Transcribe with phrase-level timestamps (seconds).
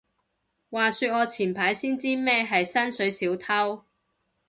[0.71, 3.83] 話說我前排先知咩係薪水小偷